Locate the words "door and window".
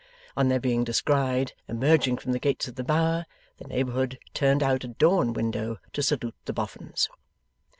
4.97-5.77